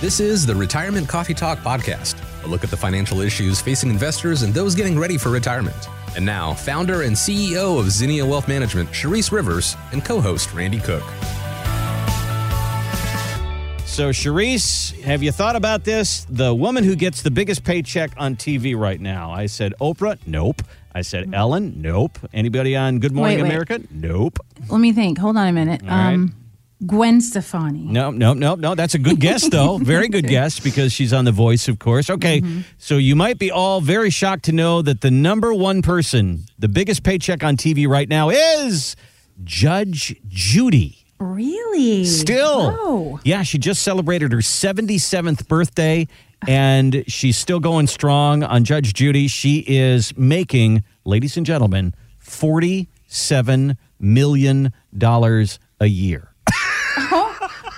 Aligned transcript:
This 0.00 0.20
is 0.20 0.46
the 0.46 0.54
Retirement 0.54 1.08
Coffee 1.08 1.34
Talk 1.34 1.58
Podcast, 1.58 2.14
a 2.44 2.46
look 2.46 2.62
at 2.62 2.70
the 2.70 2.76
financial 2.76 3.20
issues 3.20 3.60
facing 3.60 3.90
investors 3.90 4.42
and 4.42 4.54
those 4.54 4.76
getting 4.76 4.96
ready 4.96 5.18
for 5.18 5.30
retirement. 5.30 5.74
And 6.14 6.24
now, 6.24 6.54
founder 6.54 7.02
and 7.02 7.16
CEO 7.16 7.80
of 7.80 7.90
Zinnia 7.90 8.24
Wealth 8.24 8.46
Management, 8.46 8.88
Sharice 8.90 9.32
Rivers, 9.32 9.76
and 9.90 10.04
co 10.04 10.20
host 10.20 10.54
Randy 10.54 10.78
Cook. 10.78 11.02
So, 13.86 14.10
Sharice, 14.10 15.00
have 15.00 15.24
you 15.24 15.32
thought 15.32 15.56
about 15.56 15.82
this? 15.82 16.24
The 16.30 16.54
woman 16.54 16.84
who 16.84 16.94
gets 16.94 17.22
the 17.22 17.32
biggest 17.32 17.64
paycheck 17.64 18.12
on 18.16 18.36
TV 18.36 18.78
right 18.78 19.00
now. 19.00 19.32
I 19.32 19.46
said 19.46 19.74
Oprah. 19.80 20.16
Nope. 20.28 20.62
I 20.94 21.02
said 21.02 21.24
mm-hmm. 21.24 21.34
Ellen. 21.34 21.82
Nope. 21.82 22.20
Anybody 22.32 22.76
on 22.76 23.00
Good 23.00 23.10
Morning 23.10 23.38
Wait, 23.38 23.42
wait. 23.42 23.50
America? 23.50 23.80
Nope. 23.90 24.38
Let 24.68 24.78
me 24.78 24.92
think. 24.92 25.18
Hold 25.18 25.36
on 25.36 25.48
a 25.48 25.52
minute. 25.52 25.82
All 25.82 25.88
right. 25.88 26.14
Um, 26.14 26.36
Gwen 26.86 27.20
Stefani. 27.20 27.80
No, 27.82 28.10
no, 28.10 28.34
no, 28.34 28.54
no. 28.54 28.74
That's 28.74 28.94
a 28.94 28.98
good 28.98 29.20
guess, 29.20 29.48
though. 29.50 29.78
Very 29.78 30.08
good 30.08 30.26
guess 30.26 30.60
because 30.60 30.92
she's 30.92 31.12
on 31.12 31.24
The 31.24 31.32
Voice, 31.32 31.68
of 31.68 31.78
course. 31.78 32.08
Okay, 32.08 32.40
mm-hmm. 32.40 32.60
so 32.78 32.96
you 32.96 33.16
might 33.16 33.38
be 33.38 33.50
all 33.50 33.80
very 33.80 34.10
shocked 34.10 34.44
to 34.44 34.52
know 34.52 34.82
that 34.82 35.00
the 35.00 35.10
number 35.10 35.52
one 35.52 35.82
person, 35.82 36.44
the 36.58 36.68
biggest 36.68 37.02
paycheck 37.02 37.42
on 37.42 37.56
TV 37.56 37.88
right 37.88 38.08
now, 38.08 38.30
is 38.30 38.94
Judge 39.42 40.14
Judy. 40.28 41.04
Really? 41.18 42.04
Still. 42.04 42.76
Oh. 42.78 43.20
Yeah, 43.24 43.42
she 43.42 43.58
just 43.58 43.82
celebrated 43.82 44.32
her 44.32 44.38
77th 44.38 45.48
birthday 45.48 46.06
and 46.46 47.04
she's 47.08 47.36
still 47.36 47.58
going 47.58 47.88
strong 47.88 48.44
on 48.44 48.64
Judge 48.64 48.94
Judy. 48.94 49.26
She 49.26 49.64
is 49.66 50.16
making, 50.16 50.84
ladies 51.04 51.36
and 51.36 51.44
gentlemen, 51.44 51.94
$47 52.24 53.76
million 53.98 54.72
a 55.80 55.86
year. 55.86 56.34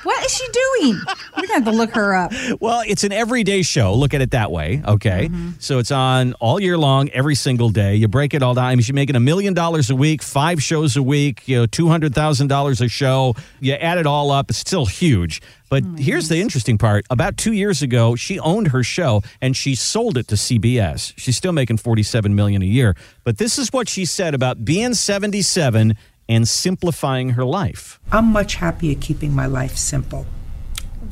What 0.02 0.24
is 0.24 0.34
she 0.34 0.46
doing? 0.48 1.00
We're 1.36 1.46
gonna 1.46 1.54
have 1.54 1.64
to 1.64 1.72
look 1.72 1.94
her 1.94 2.14
up. 2.14 2.32
Well, 2.60 2.82
it's 2.86 3.04
an 3.04 3.12
everyday 3.12 3.62
show. 3.62 3.94
Look 3.94 4.12
at 4.12 4.20
it 4.20 4.32
that 4.32 4.50
way. 4.50 4.82
Okay. 4.86 5.28
Mm-hmm. 5.28 5.50
So 5.60 5.78
it's 5.78 5.90
on 5.90 6.34
all 6.34 6.60
year 6.60 6.76
long, 6.76 7.08
every 7.10 7.34
single 7.34 7.70
day. 7.70 7.94
You 7.94 8.08
break 8.08 8.34
it 8.34 8.42
all 8.42 8.54
down. 8.54 8.64
I 8.64 8.74
mean, 8.74 8.82
she's 8.82 8.92
making 8.92 9.16
a 9.16 9.20
million 9.20 9.54
dollars 9.54 9.88
a 9.88 9.96
week, 9.96 10.22
five 10.22 10.62
shows 10.62 10.96
a 10.96 11.02
week, 11.02 11.46
you 11.46 11.58
know, 11.58 11.66
$200,000 11.66 12.80
a 12.80 12.88
show. 12.88 13.34
You 13.60 13.74
add 13.74 13.98
it 13.98 14.06
all 14.06 14.30
up, 14.30 14.50
it's 14.50 14.58
still 14.58 14.84
huge. 14.84 15.40
But 15.70 15.84
mm-hmm. 15.84 15.96
here's 15.96 16.28
the 16.28 16.40
interesting 16.40 16.76
part. 16.76 17.06
About 17.08 17.36
two 17.36 17.52
years 17.52 17.80
ago, 17.80 18.16
she 18.16 18.38
owned 18.40 18.68
her 18.68 18.82
show 18.82 19.22
and 19.40 19.56
she 19.56 19.76
sold 19.76 20.18
it 20.18 20.26
to 20.28 20.34
CBS. 20.34 21.14
She's 21.16 21.36
still 21.36 21.52
making 21.52 21.78
47 21.78 22.34
million 22.34 22.60
a 22.60 22.66
year. 22.66 22.96
But 23.24 23.38
this 23.38 23.56
is 23.56 23.72
what 23.72 23.88
she 23.88 24.04
said 24.04 24.34
about 24.34 24.64
being 24.64 24.94
77 24.94 25.94
and 26.30 26.46
simplifying 26.46 27.30
her 27.30 27.44
life. 27.44 27.98
I'm 28.12 28.26
much 28.26 28.54
happier 28.54 28.94
keeping 28.98 29.34
my 29.34 29.46
life 29.46 29.76
simple. 29.76 30.26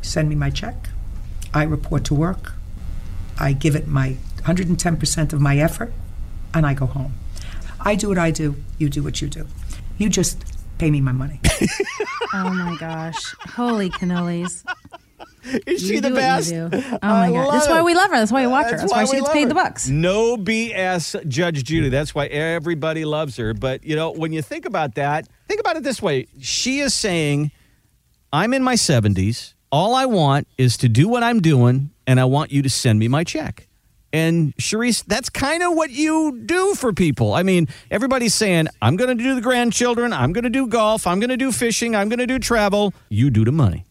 Send 0.01 0.29
me 0.29 0.37
my 0.37 0.49
check. 0.49 0.91
I 1.53 1.65
report 1.65 2.05
to 2.05 2.15
work. 2.15 2.53
I 3.37 3.53
give 3.53 3.75
it 3.75 3.89
my 3.89 4.17
110% 4.43 5.33
of 5.33 5.41
my 5.41 5.59
effort, 5.59 5.93
and 6.55 6.65
I 6.65 6.75
go 6.75 6.87
home. 6.87 7.15
I 7.81 7.97
do 7.97 8.09
what 8.09 8.19
I 8.19 8.31
do. 8.31 8.57
You 8.79 8.89
do 8.89 9.03
what 9.03 9.21
you 9.21 9.29
do. 9.29 9.47
You 9.99 10.09
just 10.09 10.45
pay 10.79 10.91
me 10.91 11.01
my 11.01 11.13
money. 11.13 11.41
Oh 12.35 12.53
my 12.53 12.77
gosh. 12.79 13.35
Holy 13.57 13.89
cannolis. 13.89 14.63
Is 15.67 15.89
You 15.89 16.01
do 16.01 16.15
what 16.15 16.47
you. 16.47 16.71
Oh 16.73 16.99
my 17.03 17.31
god. 17.31 17.53
That's 17.53 17.69
why 17.69 17.83
we 17.83 17.95
love 17.95 18.11
her. 18.11 18.17
That's 18.17 18.33
why 18.33 18.43
we 18.43 18.49
watch 18.49 18.71
her. 18.71 18.77
That's, 18.77 18.93
why, 18.93 19.05
she 19.05 19.17
gets 19.17 19.31
paid 19.31 19.43
her. 19.43 19.49
the 19.49 19.55
bucks. 19.55 19.89
No 19.89 20.37
BS, 20.37 21.27
Judge 21.29 21.65
Judy. 21.65 21.89
That's 21.89 22.15
why 22.15 22.27
everybody 22.27 23.05
loves 23.05 23.37
her. 23.37 23.55
But, 23.55 23.85
you 23.85 23.97
know, 23.97 24.11
when 24.11 24.33
you 24.33 24.43
think 24.43 24.65
about 24.67 24.95
that, 24.97 25.29
think 25.47 25.61
about 25.61 25.77
it 25.77 25.83
this 25.83 26.03
way. 26.03 26.27
She 26.41 26.81
is 26.81 26.95
saying, 26.95 27.51
I'm 28.33 28.53
in 28.53 28.63
my 28.63 28.75
70s. 28.75 29.55
All 29.71 29.95
I 29.95 30.07
want 30.07 30.49
is 30.57 30.77
to 30.79 30.89
do 30.89 31.09
what 31.09 31.23
I'm 31.23 31.41
doing, 31.41 31.91
and 32.07 32.19
I 32.19 32.25
want 32.25 32.53
you 32.53 32.63
to 32.63 32.71
send 32.71 32.99
me 32.99 33.09
my 33.09 33.25
check. 33.25 33.69
And 34.13 34.57
Sharice, 34.57 35.05
that's 35.05 35.29
kind 35.29 35.63
of 35.63 35.75
what 35.75 35.91
you 35.91 36.41
do 36.47 36.75
for 36.75 36.93
people. 36.95 37.35
I 37.35 37.43
mean, 37.43 37.69
everybody's 37.91 38.35
saying, 38.35 38.69
I'm 38.81 38.97
going 38.97 39.17
to 39.17 39.23
do 39.23 39.35
the 39.35 39.43
grandchildren, 39.43 40.15
I'm 40.15 40.33
going 40.33 40.45
to 40.45 40.51
do 40.51 40.67
golf, 40.67 41.07
I'm 41.07 41.21
going 41.21 41.31
to 41.31 41.37
do 41.37 41.53
fishing, 41.53 41.95
I'm 41.95 42.09
going 42.09 42.19
to 42.19 42.27
do 42.27 42.39
travel. 42.39 42.95
You 43.11 43.29
do 43.29 43.45
the 43.45 43.53
money. 43.53 43.85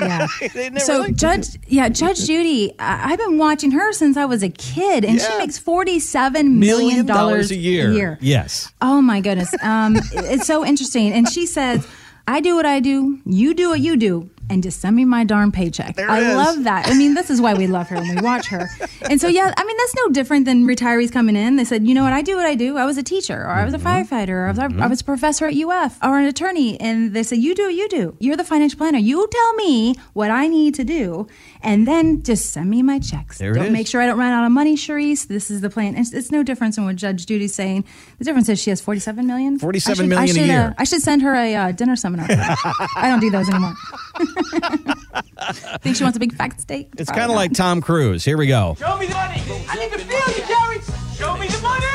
Yeah. 0.00 0.26
Isn't 0.42 0.80
So 0.80 0.98
really? 1.00 1.12
Judge, 1.12 1.46
yeah, 1.66 1.88
Judge 1.88 2.26
Judy, 2.26 2.72
I- 2.78 3.12
I've 3.12 3.18
been 3.18 3.38
watching 3.38 3.70
her 3.72 3.92
since 3.92 4.16
I 4.16 4.24
was 4.24 4.42
a 4.42 4.48
kid, 4.50 5.04
and 5.04 5.20
she 5.20 5.38
makes 5.38 5.58
forty-seven 5.58 6.58
million 6.58 7.06
dollars 7.06 7.50
a 7.50 7.56
year. 7.56 8.18
Yes. 8.20 8.72
Oh 8.80 9.00
my 9.00 9.20
goodness. 9.20 9.54
Um, 9.62 9.96
it's 10.12 10.46
so 10.46 10.64
interesting. 10.64 11.12
And 11.12 11.28
she 11.28 11.46
says, 11.46 11.86
I 12.28 12.40
do 12.40 12.56
what 12.56 12.66
I 12.66 12.80
do, 12.80 13.20
you 13.24 13.54
do 13.54 13.68
what 13.70 13.80
you 13.80 13.96
do, 13.96 14.28
and 14.48 14.62
just 14.62 14.80
send 14.80 14.94
me 14.96 15.04
my 15.04 15.24
darn 15.24 15.50
paycheck. 15.52 15.96
There 15.96 16.10
I 16.10 16.20
is. 16.20 16.36
love 16.36 16.64
that. 16.64 16.86
I 16.88 16.94
mean, 16.94 17.14
this 17.14 17.30
is 17.30 17.40
why 17.40 17.54
we 17.54 17.66
love 17.66 17.88
her 17.88 17.96
and 17.96 18.08
we 18.16 18.22
watch 18.22 18.46
her. 18.48 18.68
And 19.10 19.20
so, 19.20 19.28
yeah, 19.28 19.52
I 19.56 19.64
mean, 19.64 19.76
that's 19.76 19.94
no 19.96 20.08
different 20.10 20.44
than 20.44 20.64
retirees 20.66 21.10
coming 21.12 21.36
in. 21.36 21.56
They 21.56 21.64
said, 21.64 21.86
you 21.86 21.94
know 21.94 22.04
what, 22.04 22.12
I 22.12 22.22
do 22.22 22.36
what 22.36 22.46
I 22.46 22.54
do. 22.54 22.76
I 22.76 22.84
was 22.84 22.96
a 22.98 23.02
teacher, 23.02 23.40
or 23.40 23.48
I 23.50 23.64
was 23.64 23.74
a 23.74 23.78
Mm-hmm. 23.78 23.86
firefighter, 24.14 24.28
or 24.30 24.46
I 24.46 24.50
was, 24.50 24.58
I 24.58 24.86
was 24.86 25.00
a 25.00 25.04
professor 25.04 25.46
at 25.46 25.54
UF, 25.54 25.98
or 26.02 26.18
an 26.18 26.24
attorney. 26.26 26.80
And 26.80 27.12
they 27.14 27.22
said, 27.22 27.38
you 27.38 27.54
do 27.54 27.64
what 27.64 27.74
you 27.74 27.88
do. 27.88 28.16
You're 28.20 28.36
the 28.36 28.44
financial 28.44 28.78
planner. 28.78 28.98
You 28.98 29.26
tell 29.30 29.54
me 29.54 29.94
what 30.14 30.30
I 30.30 30.46
need 30.48 30.74
to 30.76 30.84
do, 30.84 31.26
and 31.62 31.86
then 31.86 32.22
just 32.22 32.52
send 32.52 32.70
me 32.70 32.82
my 32.82 32.98
checks. 32.98 33.38
There 33.38 33.52
don't 33.52 33.72
make 33.72 33.86
sure 33.86 34.00
I 34.00 34.06
don't 34.06 34.18
run 34.18 34.32
out 34.32 34.44
of 34.46 34.52
money, 34.52 34.76
Sharice. 34.76 35.26
This 35.26 35.50
is 35.50 35.60
the 35.60 35.70
plan. 35.70 35.96
It's, 35.96 36.12
it's 36.12 36.30
no 36.30 36.42
difference 36.42 36.78
in 36.78 36.84
what 36.84 36.96
Judge 36.96 37.26
Judy's 37.26 37.54
saying. 37.54 37.84
The 38.18 38.24
difference 38.24 38.48
is 38.48 38.60
she 38.60 38.70
has 38.70 38.80
47 38.80 39.26
million. 39.26 39.58
47 39.58 39.92
I 39.92 39.96
should, 39.96 40.08
million 40.08 40.18
I 40.18 40.24
a 40.24 40.28
should, 40.34 40.46
year. 40.46 40.60
Uh, 40.70 40.74
I 40.78 40.84
should 40.84 41.02
send 41.02 41.22
her 41.22 41.34
a 41.34 41.54
uh, 41.54 41.72
dinner 41.72 41.96
seminar. 41.96 42.26
I 42.96 43.08
don't 43.08 43.20
do 43.20 43.30
those 43.30 43.48
anymore. 43.48 43.74
Think 45.80 45.96
she 45.96 46.02
wants 46.02 46.16
a 46.16 46.20
big 46.20 46.34
fat 46.34 46.60
steak? 46.60 46.90
It's 46.98 47.10
kind 47.10 47.30
of 47.30 47.36
like 47.36 47.52
Tom 47.52 47.80
Cruise. 47.80 48.24
Here 48.24 48.36
we 48.36 48.46
go. 48.46 48.76
Show 48.78 48.96
me 48.98 49.06
the 49.06 49.14
money. 49.14 49.42
I 49.68 49.76
need 49.78 49.92
to 49.92 49.98
feel 49.98 50.36
you, 50.36 50.44
Jerry. 50.46 50.80
Show 51.16 51.36
me 51.36 51.48
the 51.48 51.60
money. 51.62 51.86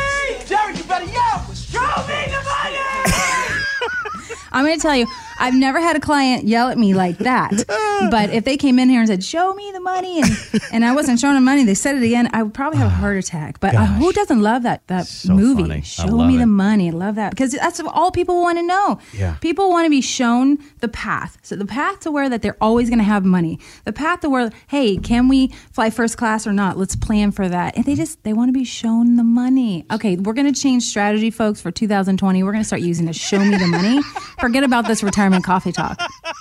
Jerry, 0.46 0.76
you 0.76 0.84
better 0.84 1.06
yell. 1.06 1.54
Show 1.54 1.82
me 2.08 2.26
the 2.28 2.42
money. 2.44 2.78
I'm 4.52 4.66
going 4.66 4.78
to 4.78 4.82
tell 4.82 4.96
you, 4.96 5.08
I've 5.42 5.56
never 5.56 5.80
had 5.82 5.96
a 5.96 6.00
client 6.00 6.46
yell 6.46 6.70
at 6.70 6.78
me 6.78 6.94
like 6.94 7.18
that. 7.20 7.52
but 8.12 8.30
if 8.30 8.46
they 8.46 8.58
came 8.58 8.80
in 8.80 8.90
here 8.90 9.00
and 9.00 9.08
said, 9.10 9.24
"Show 9.24 9.54
me 9.54 9.72
the 9.74 9.80
money," 9.80 10.22
and, 10.22 10.32
and 10.72 10.86
I 10.86 10.94
wasn't 10.96 11.20
showing 11.20 11.36
them 11.36 11.44
money, 11.46 11.64
they 11.66 11.74
said 11.74 11.96
it 11.96 12.04
again, 12.04 12.30
I 12.34 12.44
would 12.44 12.54
probably 12.54 12.78
have 12.80 12.88
a 12.88 12.96
heart 12.96 13.18
attack. 13.18 13.60
But 13.60 13.76
uh, 13.76 13.86
who 13.86 14.14
doesn't 14.14 14.42
love 14.42 14.64
that 14.64 14.86
that 14.88 15.08
So 15.08 15.34
movie? 15.34 15.64
funny. 15.64 15.82
Show 15.82 16.26
me 16.26 16.36
it. 16.36 16.40
the 16.40 16.46
money. 16.48 16.90
I 16.90 16.92
love 16.92 17.16
that 17.16 17.32
because 17.32 17.52
that's 17.54 17.80
all 17.82 18.12
people 18.12 18.42
want 18.42 18.58
to 18.60 18.64
know. 18.64 19.00
Yeah. 19.14 19.36
People 19.42 19.70
want 19.70 19.86
to 19.86 19.90
be 19.90 20.02
shown 20.02 20.60
the 20.80 20.88
path. 20.88 21.38
So 21.42 21.56
the 21.56 21.66
path 21.66 22.00
to 22.02 22.12
where 22.12 22.30
that 22.30 22.42
they're 22.44 22.58
always 22.62 22.90
going 22.90 23.00
to 23.00 23.06
have 23.06 23.26
money. 23.26 23.60
The 23.86 23.94
path 23.94 24.22
to 24.22 24.30
where, 24.30 24.52
hey, 24.68 24.98
can 24.98 25.28
we 25.28 25.48
fly 25.72 25.90
first 25.90 26.18
class 26.18 26.46
or 26.46 26.54
not? 26.54 26.78
Let's 26.78 26.96
plan 26.96 27.32
for 27.32 27.50
that. 27.50 27.76
And 27.76 27.86
they 27.86 27.96
just 27.96 28.24
they 28.24 28.34
want 28.34 28.50
to 28.50 28.54
be 28.54 28.64
shown 28.66 29.16
the 29.16 29.24
money. 29.24 29.86
Okay, 29.92 30.18
we're 30.18 30.34
going 30.34 30.52
to 30.54 30.60
change 30.62 30.84
strategy, 30.84 31.32
folks, 31.32 31.60
for 31.62 31.72
2020. 31.72 32.44
We're 32.44 32.52
going 32.52 32.62
to 32.64 32.68
start 32.68 32.82
using 32.82 33.06
the 33.08 33.14
show 33.14 33.40
me 33.44 33.58
the 33.58 33.68
money. 33.68 34.02
Forget 34.40 34.64
about 34.64 34.88
this 34.88 35.02
retirement 35.04 35.31
coffee 35.40 35.72
talk. 35.72 35.98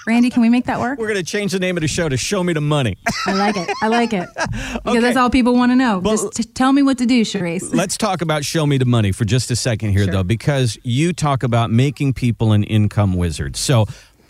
Randy, 0.07 0.31
can 0.31 0.43
we 0.43 0.49
make 0.49 0.65
that 0.65 0.81
work? 0.81 0.99
We're 0.99 1.07
going 1.07 1.19
to 1.19 1.23
change 1.25 1.53
the 1.53 1.61
name 1.61 1.77
of 1.77 1.83
the 1.83 1.87
show 1.89 2.09
to 2.09 2.17
Show 2.17 2.43
Me 2.43 2.53
the 2.55 2.61
Money. 2.61 2.97
I 3.27 3.35
like 3.35 3.57
it. 3.57 3.69
I 3.83 3.87
like 3.89 4.13
it. 4.13 4.29
Because 4.35 4.81
Okay. 4.87 5.01
that's 5.01 5.17
all 5.17 5.31
people 5.31 5.55
want 5.55 5.71
to 5.71 5.77
know. 5.77 5.99
Well- 6.01 6.17
Just 6.17 6.33
t- 6.35 6.43
tell 6.45 6.73
me 6.73 6.83
what 6.83 6.99
to 6.99 7.07
do, 7.07 7.21
Sharice. 7.23 7.73
Let's 7.75 7.97
talk 7.97 8.23
about 8.23 8.45
Show 8.45 8.67
Me 8.67 8.79
the 8.79 8.85
Money 8.87 9.13
for 9.13 9.25
just 9.25 9.51
a 9.51 9.57
second 9.57 9.91
here, 9.91 10.07
though, 10.07 10.25
because 10.25 10.79
you 10.83 11.13
talk 11.13 11.43
about 11.43 11.71
making 11.71 12.15
people 12.15 12.53
an 12.53 12.65
income 12.65 13.15
wizard. 13.15 13.55
So, 13.57 13.87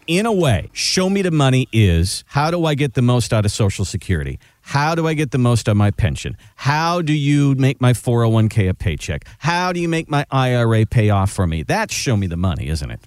in 0.06 0.26
a 0.26 0.32
way, 0.32 0.68
Show 0.72 1.08
Me 1.08 1.22
the 1.22 1.30
Money 1.30 1.68
is 1.72 2.24
how 2.26 2.50
do 2.50 2.64
I 2.64 2.74
get 2.74 2.94
the 2.94 3.02
most 3.02 3.32
out 3.32 3.44
of 3.44 3.52
Social 3.52 3.84
Security? 3.84 4.40
How 4.62 4.94
do 4.96 5.06
I 5.06 5.14
get 5.14 5.30
the 5.30 5.38
most 5.38 5.68
out 5.68 5.72
of 5.72 5.76
my 5.78 5.90
pension? 5.92 6.36
How 6.56 7.00
do 7.00 7.12
you 7.12 7.54
make 7.54 7.80
my 7.80 7.92
401k 7.92 8.68
a 8.68 8.74
paycheck? 8.74 9.24
How 9.38 9.72
do 9.72 9.78
you 9.80 9.88
make 9.88 10.10
my 10.10 10.26
IRA 10.30 10.84
pay 10.86 11.10
off 11.10 11.30
for 11.30 11.46
me? 11.46 11.62
That's 11.62 11.94
Show 11.94 12.16
Me 12.16 12.26
the 12.26 12.36
Money, 12.36 12.68
isn't 12.68 12.90
it? 12.90 13.00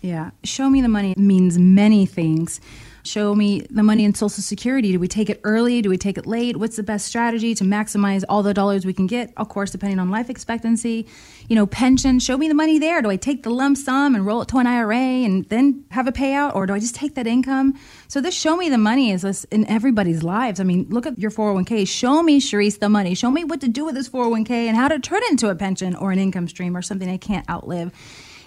Yeah. 0.00 0.30
Show 0.44 0.70
me 0.70 0.80
the 0.80 0.88
money 0.88 1.14
means 1.16 1.58
many 1.58 2.06
things. 2.06 2.60
Show 3.02 3.34
me 3.34 3.60
the 3.70 3.82
money 3.82 4.04
in 4.04 4.14
Social 4.14 4.42
Security. 4.42 4.92
Do 4.92 4.98
we 4.98 5.08
take 5.08 5.30
it 5.30 5.40
early? 5.42 5.80
Do 5.80 5.88
we 5.88 5.96
take 5.96 6.18
it 6.18 6.26
late? 6.26 6.58
What's 6.58 6.76
the 6.76 6.82
best 6.82 7.06
strategy 7.06 7.54
to 7.54 7.64
maximize 7.64 8.24
all 8.28 8.42
the 8.42 8.52
dollars 8.52 8.84
we 8.84 8.92
can 8.92 9.06
get? 9.06 9.32
Of 9.36 9.48
course, 9.48 9.70
depending 9.70 9.98
on 9.98 10.10
life 10.10 10.28
expectancy. 10.28 11.06
You 11.48 11.56
know, 11.56 11.66
pension. 11.66 12.18
Show 12.18 12.36
me 12.36 12.48
the 12.48 12.54
money 12.54 12.78
there. 12.78 13.00
Do 13.00 13.10
I 13.10 13.16
take 13.16 13.42
the 13.42 13.50
lump 13.50 13.78
sum 13.78 14.14
and 14.14 14.26
roll 14.26 14.42
it 14.42 14.48
to 14.48 14.58
an 14.58 14.66
IRA 14.66 14.96
and 14.96 15.44
then 15.46 15.84
have 15.90 16.08
a 16.08 16.12
payout, 16.12 16.54
or 16.54 16.66
do 16.66 16.74
I 16.74 16.78
just 16.78 16.94
take 16.94 17.14
that 17.14 17.26
income? 17.26 17.74
So 18.08 18.20
this 18.20 18.34
show 18.34 18.56
me 18.56 18.68
the 18.68 18.78
money 18.78 19.10
is 19.10 19.22
this 19.22 19.44
in 19.44 19.66
everybody's 19.66 20.22
lives. 20.22 20.60
I 20.60 20.64
mean, 20.64 20.86
look 20.90 21.06
at 21.06 21.18
your 21.18 21.30
401k. 21.30 21.88
Show 21.88 22.22
me, 22.22 22.38
Sharice, 22.38 22.78
the 22.78 22.88
money. 22.90 23.14
Show 23.14 23.30
me 23.30 23.44
what 23.44 23.60
to 23.62 23.68
do 23.68 23.86
with 23.86 23.94
this 23.94 24.10
401k 24.10 24.50
and 24.50 24.76
how 24.76 24.88
to 24.88 24.98
turn 24.98 25.22
it 25.22 25.30
into 25.30 25.48
a 25.48 25.54
pension 25.54 25.94
or 25.94 26.12
an 26.12 26.18
income 26.18 26.48
stream 26.48 26.76
or 26.76 26.82
something 26.82 27.08
I 27.08 27.16
can't 27.16 27.48
outlive. 27.48 27.92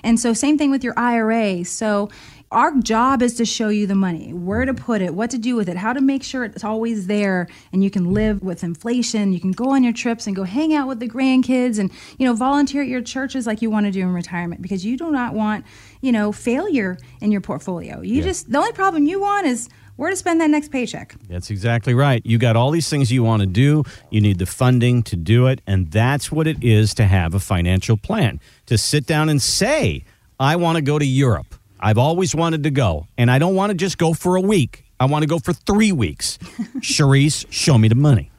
And 0.03 0.19
so, 0.19 0.33
same 0.33 0.57
thing 0.57 0.71
with 0.71 0.83
your 0.83 0.93
IRA. 0.97 1.63
So, 1.65 2.09
our 2.53 2.71
job 2.77 3.23
is 3.23 3.33
to 3.35 3.45
show 3.45 3.69
you 3.69 3.87
the 3.87 3.95
money, 3.95 4.31
where 4.31 4.63
to 4.63 4.73
put 4.75 5.01
it, 5.01 5.15
what 5.15 5.31
to 5.31 5.39
do 5.39 5.55
with 5.55 5.67
it, 5.67 5.75
how 5.75 5.91
to 5.91 6.01
make 6.01 6.21
sure 6.21 6.43
it's 6.43 6.63
always 6.63 7.07
there 7.07 7.47
and 7.71 7.83
you 7.83 7.89
can 7.89 8.13
live 8.13 8.43
with 8.43 8.63
inflation. 8.63 9.33
You 9.33 9.39
can 9.39 9.51
go 9.51 9.71
on 9.71 9.83
your 9.83 9.91
trips 9.91 10.27
and 10.27 10.35
go 10.35 10.43
hang 10.43 10.71
out 10.73 10.87
with 10.87 10.99
the 10.99 11.09
grandkids 11.09 11.79
and, 11.79 11.91
you 12.19 12.27
know, 12.27 12.35
volunteer 12.35 12.83
at 12.83 12.87
your 12.87 13.01
churches 13.01 13.47
like 13.47 13.63
you 13.63 13.71
want 13.71 13.87
to 13.87 13.91
do 13.91 14.01
in 14.01 14.13
retirement 14.13 14.61
because 14.61 14.85
you 14.85 14.97
do 14.97 15.11
not 15.11 15.33
want, 15.33 15.65
you 16.01 16.11
know, 16.11 16.31
failure 16.31 16.99
in 17.21 17.31
your 17.31 17.41
portfolio. 17.41 18.01
You 18.01 18.21
just, 18.21 18.51
the 18.51 18.59
only 18.59 18.73
problem 18.73 19.07
you 19.07 19.19
want 19.19 19.47
is, 19.47 19.67
where 19.95 20.09
to 20.09 20.15
spend 20.15 20.41
that 20.41 20.49
next 20.49 20.71
paycheck. 20.71 21.15
That's 21.29 21.49
exactly 21.49 21.93
right. 21.93 22.21
You 22.25 22.37
got 22.37 22.55
all 22.55 22.71
these 22.71 22.89
things 22.89 23.11
you 23.11 23.23
want 23.23 23.41
to 23.41 23.47
do. 23.47 23.83
You 24.09 24.21
need 24.21 24.39
the 24.39 24.45
funding 24.45 25.03
to 25.03 25.15
do 25.15 25.47
it. 25.47 25.61
And 25.67 25.91
that's 25.91 26.31
what 26.31 26.47
it 26.47 26.63
is 26.63 26.93
to 26.95 27.05
have 27.05 27.33
a 27.33 27.39
financial 27.39 27.97
plan 27.97 28.39
to 28.65 28.77
sit 28.77 29.05
down 29.05 29.29
and 29.29 29.41
say, 29.41 30.03
I 30.39 30.55
want 30.55 30.77
to 30.77 30.81
go 30.81 30.97
to 30.97 31.05
Europe. 31.05 31.55
I've 31.79 31.97
always 31.97 32.33
wanted 32.33 32.63
to 32.63 32.71
go. 32.71 33.07
And 33.17 33.29
I 33.29 33.39
don't 33.39 33.55
want 33.55 33.71
to 33.71 33.75
just 33.75 33.97
go 33.97 34.13
for 34.13 34.35
a 34.35 34.41
week. 34.41 34.82
I 34.99 35.05
want 35.05 35.23
to 35.23 35.27
go 35.27 35.39
for 35.39 35.53
three 35.53 35.91
weeks. 35.91 36.37
Sharice, 36.79 37.45
show 37.49 37.77
me 37.77 37.87
the 37.87 37.95
money. 37.95 38.31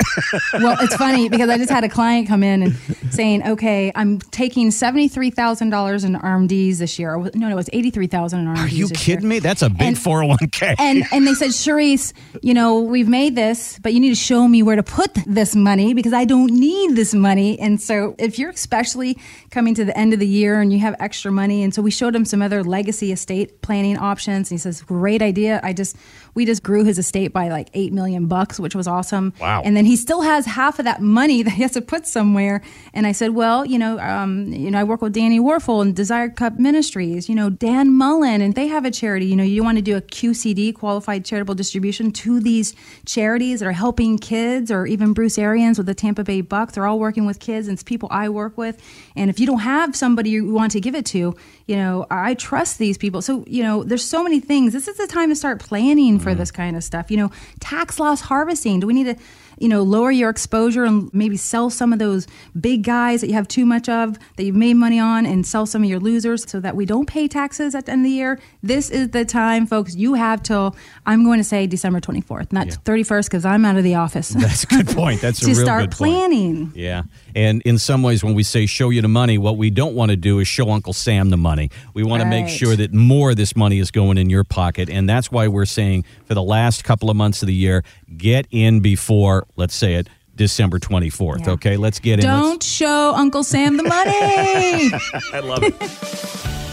well, 0.54 0.76
it's 0.80 0.96
funny 0.96 1.28
because 1.28 1.48
I 1.48 1.58
just 1.58 1.70
had 1.70 1.84
a 1.84 1.88
client 1.88 2.28
come 2.28 2.42
in 2.42 2.62
and 2.62 2.76
saying, 3.10 3.46
"Okay, 3.46 3.90
I'm 3.94 4.20
taking 4.20 4.70
seventy 4.70 5.08
three 5.08 5.30
thousand 5.30 5.70
dollars 5.70 6.04
in 6.04 6.14
RMDs 6.14 6.78
this 6.78 6.98
year." 6.98 7.16
No, 7.16 7.30
no, 7.34 7.50
it 7.50 7.54
was 7.54 7.68
eighty 7.72 7.90
three 7.90 8.06
thousand 8.06 8.40
in 8.40 8.46
RMDs. 8.46 8.58
Are 8.64 8.68
you 8.68 8.88
kidding 8.88 9.22
year. 9.22 9.28
me? 9.30 9.38
That's 9.40 9.62
a 9.62 9.70
big 9.70 9.96
four 9.96 10.18
hundred 10.18 10.28
one 10.40 10.50
k. 10.50 10.74
And 10.78 11.04
and 11.12 11.26
they 11.26 11.34
said, 11.34 11.50
Sharice, 11.50 12.12
you 12.42 12.54
know, 12.54 12.80
we've 12.80 13.08
made 13.08 13.34
this, 13.34 13.78
but 13.80 13.92
you 13.92 14.00
need 14.00 14.10
to 14.10 14.14
show 14.14 14.46
me 14.46 14.62
where 14.62 14.76
to 14.76 14.82
put 14.82 15.12
this 15.26 15.56
money 15.56 15.94
because 15.94 16.12
I 16.12 16.24
don't 16.24 16.52
need 16.52 16.94
this 16.96 17.12
money. 17.14 17.58
And 17.58 17.80
so, 17.80 18.14
if 18.18 18.38
you're 18.38 18.50
especially 18.50 19.18
coming 19.50 19.74
to 19.74 19.84
the 19.84 19.96
end 19.98 20.12
of 20.12 20.20
the 20.20 20.28
year 20.28 20.60
and 20.60 20.72
you 20.72 20.78
have 20.80 20.94
extra 21.00 21.32
money, 21.32 21.62
and 21.62 21.74
so 21.74 21.82
we 21.82 21.90
showed 21.90 22.14
him 22.14 22.24
some 22.24 22.40
other 22.42 22.62
legacy 22.62 23.10
estate 23.10 23.60
planning 23.62 23.98
options. 23.98 24.50
And 24.50 24.58
he 24.58 24.60
says, 24.60 24.82
"Great 24.82 25.22
idea. 25.22 25.60
I 25.62 25.72
just 25.72 25.96
we 26.34 26.44
just 26.44 26.62
grew 26.62 26.84
his 26.84 26.98
estate 26.98 27.32
by 27.32 27.48
like 27.48 27.68
eight 27.74 27.92
million 27.92 28.26
bucks, 28.26 28.58
which 28.60 28.74
was 28.74 28.86
awesome. 28.86 29.32
Wow. 29.40 29.62
And 29.64 29.76
then 29.76 29.84
he 29.84 29.96
still 29.96 30.22
has 30.22 30.46
half 30.46 30.78
of 30.78 30.84
that 30.84 31.00
money 31.00 31.42
that 31.44 31.52
he 31.52 31.62
has 31.62 31.72
to 31.72 31.80
put 31.80 32.06
somewhere. 32.06 32.62
And 32.92 33.06
I 33.06 33.12
said, 33.12 33.30
well, 33.30 33.64
you 33.64 33.78
know, 33.78 33.98
um, 34.00 34.52
you 34.52 34.70
know, 34.70 34.78
I 34.78 34.84
work 34.84 35.00
with 35.00 35.12
Danny 35.12 35.40
Wuerffel 35.40 35.82
and 35.82 35.94
Desire 35.94 36.28
Cup 36.28 36.58
Ministries, 36.58 37.28
you 37.28 37.34
know, 37.34 37.50
Dan 37.50 37.92
Mullen, 37.92 38.40
and 38.40 38.54
they 38.54 38.66
have 38.66 38.84
a 38.84 38.90
charity. 38.90 39.26
You 39.26 39.36
know, 39.36 39.44
you 39.44 39.62
want 39.62 39.78
to 39.78 39.82
do 39.82 39.96
a 39.96 40.02
QCD, 40.02 40.74
qualified 40.74 41.24
charitable 41.24 41.54
distribution, 41.54 42.10
to 42.12 42.40
these 42.40 42.74
charities 43.06 43.60
that 43.60 43.66
are 43.66 43.72
helping 43.72 44.18
kids, 44.18 44.70
or 44.70 44.86
even 44.86 45.12
Bruce 45.12 45.38
Arians 45.38 45.78
with 45.78 45.86
the 45.86 45.94
Tampa 45.94 46.24
Bay 46.24 46.40
Bucks. 46.40 46.74
They're 46.74 46.86
all 46.86 46.98
working 46.98 47.26
with 47.26 47.40
kids, 47.40 47.68
and 47.68 47.76
it's 47.76 47.82
people 47.82 48.08
I 48.10 48.28
work 48.28 48.58
with. 48.58 48.82
And 49.16 49.30
if 49.30 49.38
you 49.40 49.46
don't 49.46 49.60
have 49.60 49.96
somebody 49.96 50.30
you 50.30 50.52
want 50.52 50.72
to 50.72 50.80
give 50.80 50.94
it 50.94 51.06
to, 51.06 51.36
you 51.66 51.76
know, 51.76 52.06
I 52.10 52.34
trust 52.34 52.78
these 52.78 52.98
people. 52.98 53.22
So, 53.22 53.44
you 53.46 53.62
know, 53.62 53.84
there's 53.84 54.04
so 54.04 54.22
many 54.22 54.40
things. 54.40 54.72
This 54.72 54.88
is 54.88 54.96
the 54.96 55.06
time 55.06 55.28
to 55.30 55.36
start 55.36 55.60
planning 55.60 56.18
for 56.24 56.34
mm. 56.34 56.38
this 56.38 56.50
kind 56.50 56.76
of 56.76 56.82
stuff. 56.82 57.10
You 57.10 57.18
know, 57.18 57.30
tax 57.60 58.00
loss 58.00 58.22
harvesting. 58.22 58.80
Do 58.80 58.86
we 58.86 58.94
need 58.94 59.04
to, 59.04 59.16
you 59.58 59.68
know, 59.68 59.82
lower 59.82 60.10
your 60.10 60.30
exposure 60.30 60.84
and 60.84 61.12
maybe 61.12 61.36
sell 61.36 61.70
some 61.70 61.92
of 61.92 61.98
those 61.98 62.26
big 62.58 62.82
guys 62.82 63.20
that 63.20 63.28
you 63.28 63.34
have 63.34 63.48
too 63.48 63.66
much 63.66 63.88
of 63.88 64.18
that 64.36 64.44
you've 64.44 64.56
made 64.56 64.74
money 64.74 64.98
on 64.98 65.26
and 65.26 65.46
sell 65.46 65.66
some 65.66 65.82
of 65.82 65.88
your 65.88 66.00
losers 66.00 66.48
so 66.48 66.60
that 66.60 66.76
we 66.76 66.84
don't 66.84 67.06
pay 67.06 67.28
taxes 67.28 67.74
at 67.74 67.86
the 67.86 67.92
end 67.92 68.00
of 68.02 68.04
the 68.04 68.10
year? 68.10 68.40
This 68.62 68.90
is 68.90 69.10
the 69.10 69.24
time, 69.24 69.66
folks. 69.66 69.94
You 69.94 70.14
have 70.14 70.42
till, 70.42 70.76
I'm 71.06 71.24
going 71.24 71.38
to 71.38 71.44
say 71.44 71.66
December 71.66 72.00
24th, 72.00 72.52
not 72.52 72.68
31st 72.68 73.24
because 73.26 73.44
I'm 73.44 73.64
out 73.64 73.76
of 73.76 73.84
the 73.84 73.94
office. 73.94 74.28
That's 74.44 74.64
a 74.64 74.66
good 74.66 74.88
point. 74.88 75.20
That's 75.20 75.42
a 75.42 75.46
real 75.46 75.54
good 75.56 75.66
point. 75.66 75.66
To 75.66 75.72
start 75.72 75.90
planning. 75.90 76.72
Yeah. 76.74 77.02
And 77.34 77.62
in 77.62 77.78
some 77.78 78.02
ways, 78.02 78.22
when 78.22 78.34
we 78.34 78.42
say 78.42 78.66
show 78.66 78.90
you 78.90 79.02
the 79.02 79.08
money, 79.08 79.38
what 79.38 79.56
we 79.56 79.70
don't 79.70 79.94
want 79.94 80.10
to 80.10 80.16
do 80.16 80.38
is 80.38 80.48
show 80.48 80.70
Uncle 80.70 80.92
Sam 80.92 81.30
the 81.30 81.36
money. 81.36 81.70
We 81.92 82.04
want 82.04 82.22
to 82.22 82.28
make 82.28 82.48
sure 82.48 82.76
that 82.76 82.92
more 82.92 83.30
of 83.30 83.36
this 83.36 83.56
money 83.56 83.78
is 83.78 83.90
going 83.90 84.18
in 84.18 84.30
your 84.30 84.44
pocket. 84.44 84.88
And 84.88 85.08
that's 85.08 85.32
why 85.32 85.48
we're 85.48 85.64
saying 85.64 86.04
for 86.26 86.34
the 86.34 86.42
last 86.42 86.84
couple 86.84 87.10
of 87.10 87.16
months 87.16 87.42
of 87.42 87.48
the 87.48 87.54
year, 87.54 87.82
get 88.16 88.46
in 88.50 88.80
before, 88.80 89.43
let's 89.56 89.74
say 89.74 89.94
it, 89.94 90.08
December 90.36 90.78
24th. 90.78 91.46
Yeah. 91.46 91.52
Okay. 91.52 91.76
Let's 91.76 92.00
get 92.00 92.20
in. 92.20 92.26
Let's- 92.28 92.40
Don't 92.42 92.62
show 92.62 93.12
Uncle 93.14 93.44
Sam 93.44 93.76
the 93.76 93.82
money. 93.84 94.10
I 95.32 95.40
love 95.40 95.62
it. 95.62 95.74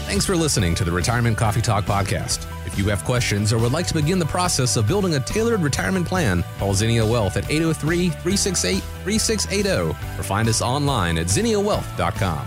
Thanks 0.06 0.26
for 0.26 0.36
listening 0.36 0.74
to 0.74 0.84
the 0.84 0.90
Retirement 0.92 1.36
Coffee 1.38 1.62
Talk 1.62 1.84
podcast. 1.84 2.46
If 2.66 2.76
you 2.78 2.84
have 2.86 3.04
questions 3.04 3.52
or 3.52 3.58
would 3.58 3.72
like 3.72 3.86
to 3.88 3.94
begin 3.94 4.18
the 4.18 4.26
process 4.26 4.76
of 4.76 4.86
building 4.86 5.14
a 5.14 5.20
tailored 5.20 5.60
retirement 5.60 6.06
plan, 6.06 6.44
call 6.58 6.74
Zinnia 6.74 7.04
Wealth 7.04 7.36
at 7.36 7.44
803 7.50 8.08
368 8.08 8.82
3680 9.04 9.90
or 10.18 10.22
find 10.22 10.48
us 10.48 10.60
online 10.62 11.18
at 11.18 11.26
zinniawealth.com. 11.26 12.46